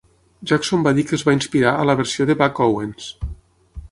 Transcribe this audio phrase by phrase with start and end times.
[0.51, 3.13] Jackson va dir que es va inspirar a la versió de Buck Owens.